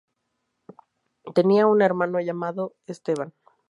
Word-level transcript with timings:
Tenía 1.35 1.67
un 1.67 1.83
hermano 1.83 2.19
llamado 2.21 2.73
Esteban. 2.87 3.35